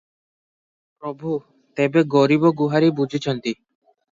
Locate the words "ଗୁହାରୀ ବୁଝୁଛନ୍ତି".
2.63-3.55